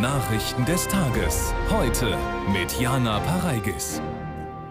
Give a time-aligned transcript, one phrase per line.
[0.00, 1.54] Nachrichten des Tages.
[1.70, 2.18] Heute
[2.52, 4.02] mit Jana Pareigis.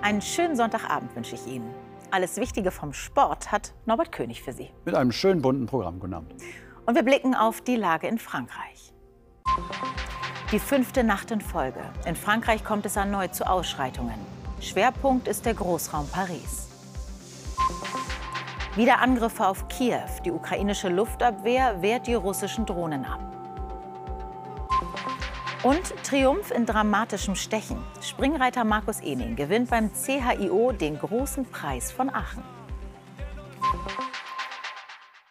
[0.04, 1.74] Einen schönen Sonntagabend wünsche ich Ihnen.
[2.12, 4.70] Alles Wichtige vom Sport hat Norbert König für Sie.
[4.86, 6.36] Mit einem schönen bunten Programm, guten Abend.
[6.86, 8.94] Und wir blicken auf die Lage in Frankreich.
[10.52, 11.82] Die fünfte Nacht in Folge.
[12.06, 14.20] In Frankreich kommt es erneut zu Ausschreitungen.
[14.62, 16.68] Schwerpunkt ist der Großraum Paris.
[18.76, 20.06] Wieder Angriffe auf Kiew.
[20.24, 23.25] Die ukrainische Luftabwehr wehrt die russischen Drohnen ab.
[25.66, 27.84] Und Triumph in dramatischem Stechen.
[28.00, 32.44] Springreiter Markus Ening gewinnt beim CHIO den großen Preis von Aachen.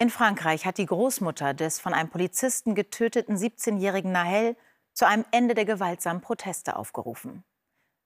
[0.00, 4.56] In Frankreich hat die Großmutter des von einem Polizisten getöteten 17-jährigen Nahel
[4.92, 7.44] zu einem Ende der gewaltsamen Proteste aufgerufen.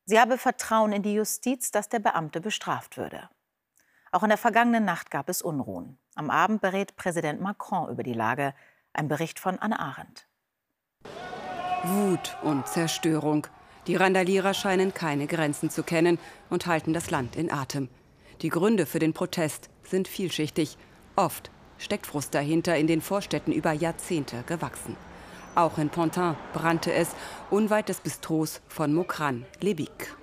[0.04, 3.30] Sie habe Vertrauen in die Justiz, dass der Beamte bestraft würde.
[4.12, 5.98] Auch in der vergangenen Nacht gab es Unruhen.
[6.14, 8.52] Am Abend berät Präsident Macron über die Lage.
[8.92, 10.27] Ein Bericht von Anne Arendt.
[11.84, 13.46] Wut und Zerstörung.
[13.86, 16.18] Die Randalierer scheinen keine Grenzen zu kennen
[16.50, 17.88] und halten das Land in Atem.
[18.42, 20.76] Die Gründe für den Protest sind vielschichtig.
[21.14, 24.96] Oft steckt Frust dahinter, in den Vorstädten über Jahrzehnte gewachsen.
[25.54, 27.10] Auch in Pontin brannte es,
[27.50, 30.17] unweit des Bistros von Mokran, Lebik.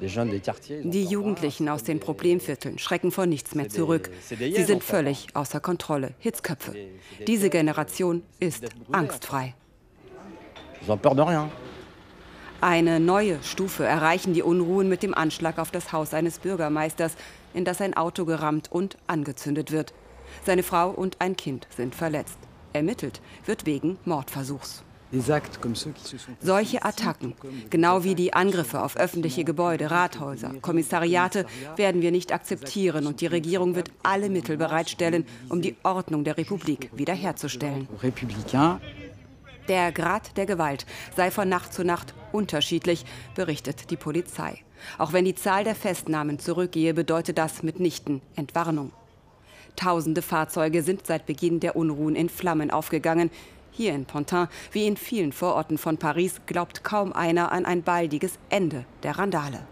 [0.00, 4.10] Die Jugendlichen aus den Problemvierteln schrecken vor nichts mehr zurück.
[4.28, 6.74] Sie sind völlig außer Kontrolle, Hitzköpfe.
[7.26, 9.54] Diese Generation ist angstfrei.
[12.60, 17.16] Eine neue Stufe erreichen die Unruhen mit dem Anschlag auf das Haus eines Bürgermeisters,
[17.54, 19.94] in das ein Auto gerammt und angezündet wird.
[20.44, 22.38] Seine Frau und ein Kind sind verletzt.
[22.72, 24.84] Ermittelt wird wegen Mordversuchs.
[26.40, 27.34] Solche Attacken,
[27.70, 33.26] genau wie die Angriffe auf öffentliche Gebäude, Rathäuser, Kommissariate, werden wir nicht akzeptieren und die
[33.26, 37.88] Regierung wird alle Mittel bereitstellen, um die Ordnung der Republik wiederherzustellen.
[39.68, 43.04] Der Grad der Gewalt sei von Nacht zu Nacht unterschiedlich,
[43.34, 44.62] berichtet die Polizei.
[44.98, 48.92] Auch wenn die Zahl der Festnahmen zurückgehe, bedeutet das mitnichten Entwarnung.
[49.74, 53.30] Tausende Fahrzeuge sind seit Beginn der Unruhen in Flammen aufgegangen.
[53.76, 58.38] Hier in Pontin, wie in vielen Vororten von Paris, glaubt kaum einer an ein baldiges
[58.48, 59.66] Ende der Randale.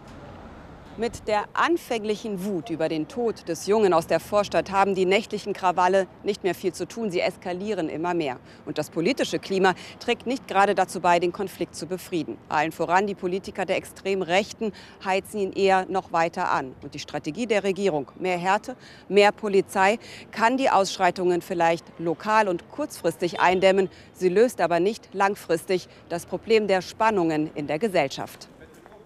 [0.97, 5.53] Mit der anfänglichen Wut über den Tod des Jungen aus der Vorstadt haben die nächtlichen
[5.53, 7.11] Krawalle nicht mehr viel zu tun.
[7.11, 8.39] Sie eskalieren immer mehr.
[8.65, 12.39] Und das politische Klima trägt nicht gerade dazu bei, den Konflikt zu befrieden.
[12.49, 14.71] Allen voran die Politiker der extremen Rechten
[15.05, 16.77] heizen ihn eher noch weiter an.
[16.81, 18.77] Und die Strategie der Regierung, mehr Härte,
[19.09, 19.99] mehr Polizei,
[20.31, 23.91] kann die Ausschreitungen vielleicht lokal und kurzfristig eindämmen.
[24.13, 28.49] Sie löst aber nicht langfristig das Problem der Spannungen in der Gesellschaft.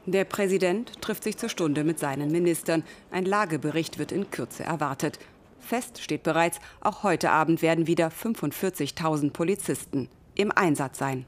[0.09, 2.83] Der Präsident trifft sich zur Stunde mit seinen Ministern.
[3.11, 5.19] Ein Lagebericht wird in Kürze erwartet.
[5.61, 11.27] Fest steht bereits, auch heute Abend werden wieder 45.000 Polizisten im Einsatz sein.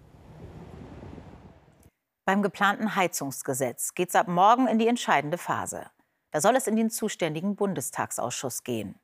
[2.24, 5.90] Beim geplanten Heizungsgesetz geht es ab morgen in die entscheidende Phase.
[6.30, 8.94] Da soll es in den zuständigen Bundestagsausschuss gehen.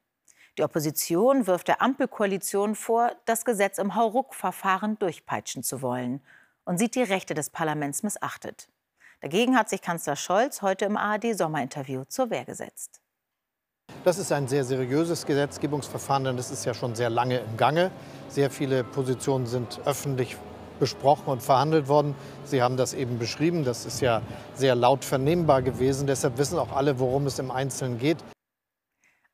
[0.56, 6.22] Die Opposition wirft der Ampelkoalition vor, das Gesetz im Hauruck-Verfahren durchpeitschen zu wollen
[6.64, 8.70] und sieht die Rechte des Parlaments missachtet.
[9.20, 13.00] Dagegen hat sich Kanzler Scholz heute im ARD-Sommerinterview zur Wehr gesetzt.
[14.04, 17.90] Das ist ein sehr seriöses Gesetzgebungsverfahren, denn das ist ja schon sehr lange im Gange.
[18.28, 20.36] Sehr viele Positionen sind öffentlich
[20.78, 22.14] besprochen und verhandelt worden.
[22.44, 23.64] Sie haben das eben beschrieben.
[23.64, 24.22] Das ist ja
[24.54, 26.06] sehr laut vernehmbar gewesen.
[26.06, 28.18] Deshalb wissen auch alle, worum es im Einzelnen geht.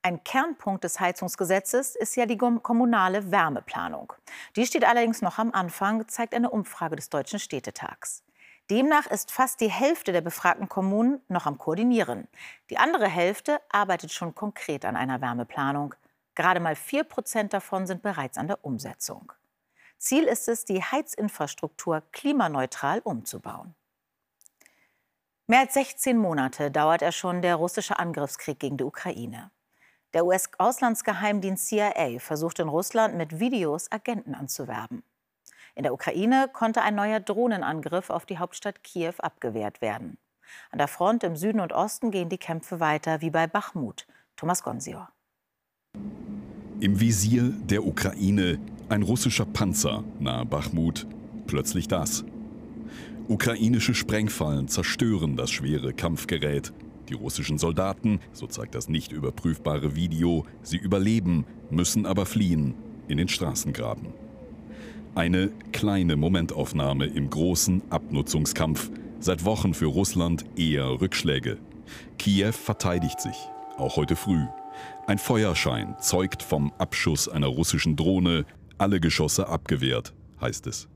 [0.03, 4.12] Ein Kernpunkt des Heizungsgesetzes ist ja die kommunale Wärmeplanung.
[4.56, 8.25] Die steht allerdings noch am Anfang, zeigt eine Umfrage des Deutschen Städtetags.
[8.71, 12.28] Demnach ist fast die Hälfte der befragten Kommunen noch am Koordinieren.
[12.71, 15.95] Die andere Hälfte arbeitet schon konkret an einer Wärmeplanung.
[16.34, 19.33] Gerade mal 4 Prozent davon sind bereits an der Umsetzung.
[19.99, 23.75] Ziel ist es, die Heizinfrastruktur klimaneutral umzubauen.
[25.47, 29.51] Mehr als 16 Monate dauert er schon der russische Angriffskrieg gegen die Ukraine.
[30.15, 35.03] Der US-Auslandsgeheimdienst CIA versucht in Russland mit Videos Agenten anzuwerben.
[35.74, 40.19] In der Ukraine konnte ein neuer Drohnenangriff auf die Hauptstadt Kiew abgewehrt werden.
[40.71, 44.07] An der Front im Süden und Osten gehen die Kämpfe weiter wie bei Bachmut.
[44.36, 45.09] Thomas Gonsior.
[46.80, 48.59] Im Visier der Ukraine
[48.89, 51.07] ein russischer Panzer nahe Bachmut.
[51.47, 52.24] Plötzlich das.
[53.28, 56.72] Ukrainische Sprengfallen zerstören das schwere Kampfgerät.
[57.09, 62.74] Die russischen Soldaten, so zeigt das nicht überprüfbare Video, sie überleben, müssen aber fliehen
[63.09, 64.13] in den Straßengraben.
[65.14, 68.91] Eine kleine Momentaufnahme im großen Abnutzungskampf.
[69.20, 71.59] Seit Wochen für Russland eher Rückschläge.
[72.18, 73.36] Kiew verteidigt sich,
[73.76, 74.47] auch heute früh.
[75.06, 78.47] Ein Feuerschein zeugt vom Abschuss einer russischen Drohne,
[78.78, 80.88] alle Geschosse abgewehrt, heißt es.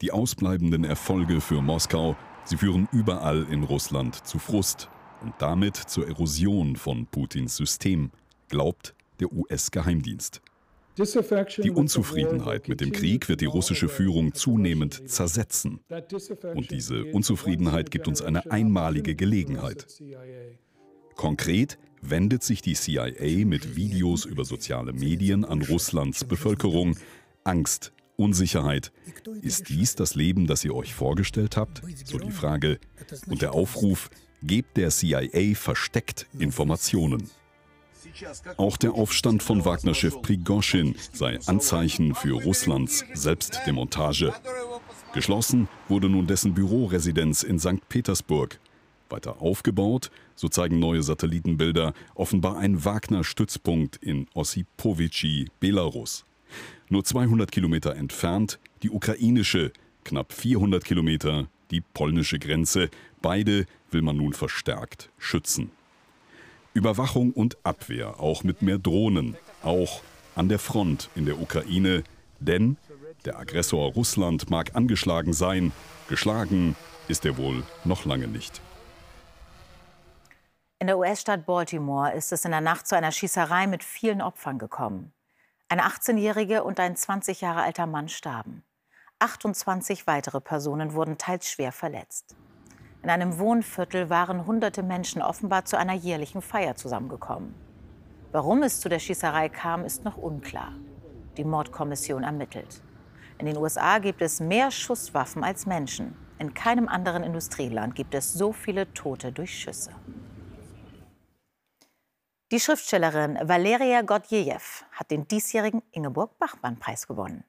[0.00, 4.88] Die ausbleibenden Erfolge für Moskau, sie führen überall in Russland zu Frust
[5.20, 8.12] und damit zur Erosion von Putins System,
[8.48, 10.40] glaubt der US-Geheimdienst.
[10.98, 15.80] Die Unzufriedenheit mit dem Krieg wird die russische Führung zunehmend zersetzen.
[16.54, 19.86] Und diese Unzufriedenheit gibt uns eine einmalige Gelegenheit.
[21.14, 26.96] Konkret wendet sich die CIA mit Videos über soziale Medien an Russlands Bevölkerung.
[27.44, 28.92] Angst, Unsicherheit.
[29.42, 31.82] Ist dies das Leben, das ihr euch vorgestellt habt?
[32.04, 32.78] So die Frage.
[33.28, 34.10] Und der Aufruf,
[34.42, 37.30] gebt der CIA versteckt Informationen.
[38.56, 44.32] Auch der Aufstand von Wagner-Chef Prigoschin sei Anzeichen für Russlands Selbstdemontage.
[45.12, 47.88] Geschlossen wurde nun dessen Büroresidenz in St.
[47.88, 48.58] Petersburg.
[49.08, 56.24] Weiter aufgebaut, so zeigen neue Satellitenbilder, offenbar ein Wagner-Stützpunkt in Ossipovici, Belarus.
[56.88, 59.72] Nur 200 Kilometer entfernt die ukrainische,
[60.04, 62.90] knapp 400 Kilometer die polnische Grenze.
[63.22, 65.70] Beide will man nun verstärkt schützen.
[66.76, 70.02] Überwachung und Abwehr, auch mit mehr Drohnen, auch
[70.34, 72.04] an der Front in der Ukraine.
[72.38, 72.76] Denn
[73.24, 75.72] der Aggressor Russland mag angeschlagen sein,
[76.06, 76.76] geschlagen
[77.08, 78.60] ist er wohl noch lange nicht.
[80.78, 84.58] In der US-Stadt Baltimore ist es in der Nacht zu einer Schießerei mit vielen Opfern
[84.58, 85.14] gekommen.
[85.70, 88.62] Eine 18-jährige und ein 20 Jahre alter Mann starben.
[89.18, 92.36] 28 weitere Personen wurden teils schwer verletzt.
[93.06, 97.54] In einem Wohnviertel waren hunderte Menschen offenbar zu einer jährlichen Feier zusammengekommen.
[98.32, 100.72] Warum es zu der Schießerei kam, ist noch unklar.
[101.36, 102.82] Die Mordkommission ermittelt.
[103.38, 106.16] In den USA gibt es mehr Schusswaffen als Menschen.
[106.40, 109.92] In keinem anderen Industrieland gibt es so viele Tote durch Schüsse.
[112.50, 117.44] Die Schriftstellerin Valeria Gordjejew hat den diesjährigen Ingeborg-Bachmann-Preis gewonnen.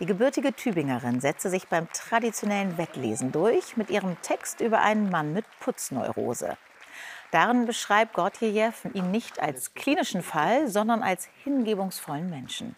[0.00, 5.32] Die gebürtige Tübingerin setzte sich beim traditionellen Weglesen durch mit ihrem Text über einen Mann
[5.32, 6.56] mit Putzneurose.
[7.30, 12.76] Darin beschreibt Gordjejew ihn nicht als klinischen Fall, sondern als hingebungsvollen Menschen.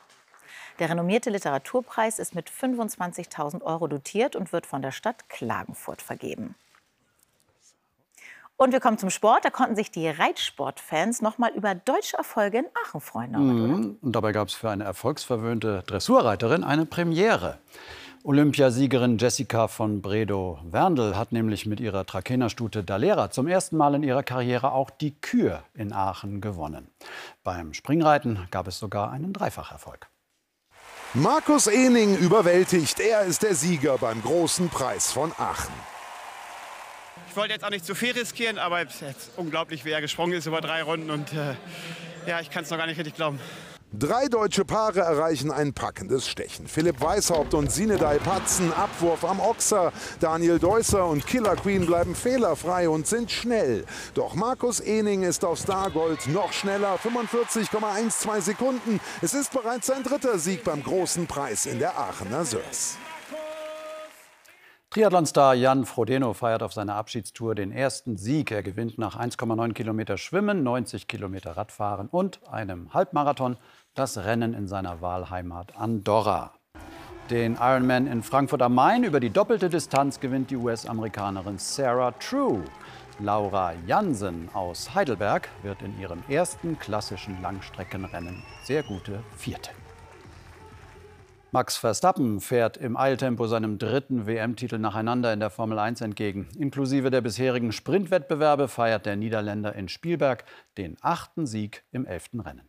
[0.81, 6.55] Der renommierte Literaturpreis ist mit 25.000 Euro dotiert und wird von der Stadt Klagenfurt vergeben.
[8.62, 9.46] Und wir kommen zum Sport.
[9.46, 13.32] Da konnten sich die Reitsportfans noch mal über deutsche Erfolge in Aachen freuen.
[13.32, 13.96] Mhm.
[14.02, 17.58] Und dabei gab es für eine erfolgsverwöhnte Dressurreiterin eine Premiere.
[18.22, 24.22] Olympiasiegerin Jessica von Bredow-Werndl hat nämlich mit ihrer Trakenerstute Dalera zum ersten Mal in ihrer
[24.22, 26.90] Karriere auch die Kür in Aachen gewonnen.
[27.42, 30.06] Beim Springreiten gab es sogar einen Dreifacherfolg.
[31.14, 33.00] Markus Ening überwältigt.
[33.00, 35.72] Er ist der Sieger beim großen Preis von Aachen.
[37.31, 40.32] Ich wollte jetzt auch nicht zu viel riskieren, aber es ist unglaublich, wie er gesprungen
[40.32, 41.11] ist über drei Runden.
[41.11, 41.55] Und äh,
[42.27, 43.38] ja, ich kann es noch gar nicht richtig glauben.
[43.93, 46.67] Drei deutsche Paare erreichen ein packendes Stechen.
[46.67, 49.93] Philipp Weishaupt und Sinedai Patzen, Abwurf am Ochser.
[50.19, 53.85] Daniel Deusser und Killer Queen bleiben fehlerfrei und sind schnell.
[54.15, 59.00] Doch Markus Ening ist auf Stargold noch schneller, 45,12 Sekunden.
[59.23, 62.99] Es ist bereits sein dritter Sieg beim großen Preis in der Aachener Sörs.
[64.92, 68.50] Triathlonstar Jan Frodeno feiert auf seiner Abschiedstour den ersten Sieg.
[68.50, 73.56] Er gewinnt nach 1,9 Kilometer Schwimmen, 90 Kilometer Radfahren und einem Halbmarathon
[73.94, 76.55] das Rennen in seiner Wahlheimat Andorra.
[77.31, 82.65] Den Ironman in Frankfurt am Main über die doppelte Distanz gewinnt die US-Amerikanerin Sarah True.
[83.20, 89.70] Laura Jansen aus Heidelberg wird in ihrem ersten klassischen Langstreckenrennen sehr gute Vierte.
[91.52, 96.46] Max Verstappen fährt im Eiltempo seinem dritten WM-Titel nacheinander in der Formel 1 entgegen.
[96.56, 100.44] Inklusive der bisherigen Sprintwettbewerbe feiert der Niederländer in Spielberg
[100.78, 102.69] den achten Sieg im elften Rennen.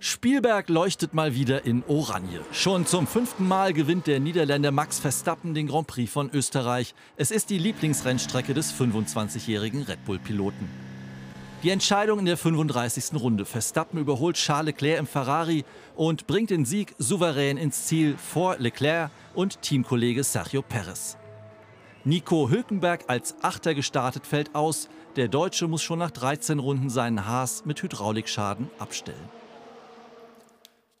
[0.00, 2.40] Spielberg leuchtet mal wieder in Oranje.
[2.50, 6.96] Schon zum fünften Mal gewinnt der Niederländer Max Verstappen den Grand Prix von Österreich.
[7.16, 10.68] Es ist die Lieblingsrennstrecke des 25-jährigen Red Bull-Piloten.
[11.66, 13.20] Die Entscheidung in der 35.
[13.20, 13.44] Runde.
[13.44, 15.64] Verstappen überholt Charles Leclerc im Ferrari
[15.96, 21.16] und bringt den Sieg souverän ins Ziel vor Leclerc und Teamkollege Sergio Perez.
[22.04, 24.88] Nico Hülkenberg als Achter gestartet fällt aus.
[25.16, 29.28] Der Deutsche muss schon nach 13 Runden seinen Haas mit Hydraulikschaden abstellen.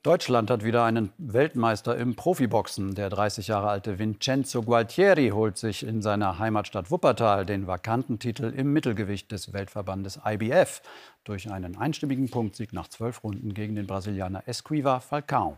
[0.06, 2.94] Deutschland hat wieder einen Weltmeister im Profiboxen.
[2.94, 8.54] Der 30 Jahre alte Vincenzo Gualtieri holt sich in seiner Heimatstadt Wuppertal den vakanten Titel
[8.56, 10.80] im Mittelgewicht des Weltverbandes IBF
[11.24, 15.56] durch einen einstimmigen Punktsieg nach zwölf Runden gegen den Brasilianer Esquiva Falcão.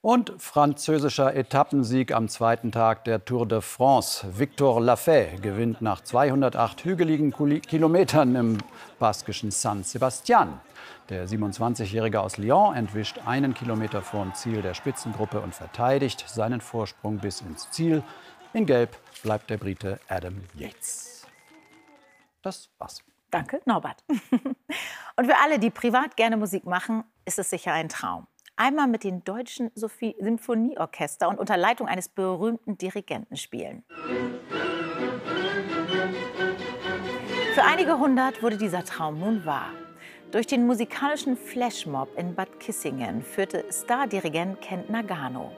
[0.00, 4.26] Und französischer Etappensieg am zweiten Tag der Tour de France.
[4.38, 8.58] Victor Lafay gewinnt nach 208 hügeligen Kilometern im
[8.98, 10.58] baskischen San Sebastian.
[11.10, 16.60] Der 27-Jährige aus Lyon entwischt einen Kilometer vor dem Ziel der Spitzengruppe und verteidigt seinen
[16.60, 18.04] Vorsprung bis ins Ziel.
[18.52, 21.26] In Gelb bleibt der Brite Adam Yates.
[22.42, 23.02] Das war's.
[23.32, 24.04] Danke, Norbert.
[25.16, 28.26] Und für alle, die privat gerne Musik machen, ist es sicher ein Traum.
[28.56, 33.84] Einmal mit dem Deutschen Symphonieorchester und unter Leitung eines berühmten Dirigenten spielen.
[37.54, 39.70] Für einige hundert wurde dieser Traum nun wahr.
[40.30, 45.50] Durch den musikalischen Flashmob in Bad Kissingen führte Stardirigent Kent Nagano.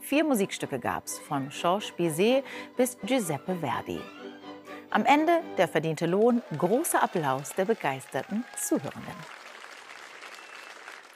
[0.00, 2.44] Vier Musikstücke gab es, von Georges Bizet
[2.76, 4.00] bis Giuseppe Verdi.
[4.90, 9.16] Am Ende der verdiente Lohn, großer Applaus der begeisterten Zuhörenden.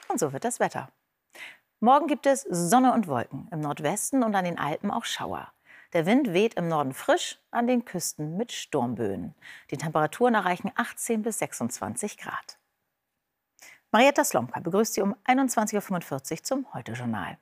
[0.08, 0.88] Und so wird das Wetter.
[1.78, 5.52] Morgen gibt es Sonne und Wolken, im Nordwesten und an den Alpen auch Schauer.
[5.92, 9.36] Der Wind weht im Norden frisch, an den Küsten mit Sturmböen.
[9.70, 12.59] Die Temperaturen erreichen 18 bis 26 Grad.
[13.92, 17.38] Marietta Slomka begrüßt Sie um 21.45 Uhr zum Heute-Journal.